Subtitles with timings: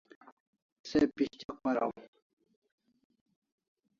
[0.89, 1.91] Se pishtyak paraw